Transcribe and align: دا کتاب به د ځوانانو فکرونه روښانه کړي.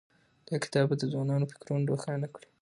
دا 0.47 0.55
کتاب 0.63 0.85
به 0.89 0.95
د 0.99 1.03
ځوانانو 1.13 1.49
فکرونه 1.51 1.85
روښانه 1.91 2.27
کړي. 2.35 2.49